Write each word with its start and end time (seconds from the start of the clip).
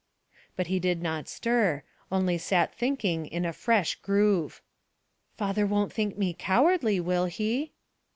But 0.55 0.65
he 0.65 0.79
did 0.79 0.99
not 1.03 1.27
stir, 1.27 1.83
only 2.11 2.39
sat 2.39 2.73
thinking 2.73 3.27
in 3.27 3.45
a 3.45 3.53
fresh 3.53 3.93
groove. 3.97 4.59
"Father 5.37 5.67
won't 5.67 5.93
think 5.93 6.17
me 6.17 6.33
cowardly, 6.33 6.99
will 6.99 7.25
he?" 7.25 7.73